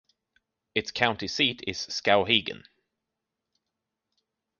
[0.73, 2.65] Its county seat is Skowhegan.